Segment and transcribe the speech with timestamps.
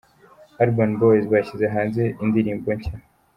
[0.63, 2.93] Urban Boys bashyize hanze iyi ndirimbo nshya.